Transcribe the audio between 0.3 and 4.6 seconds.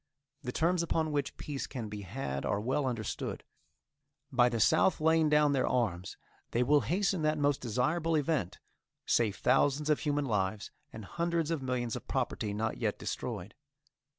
The terms upon which peace can be had are well understood. By the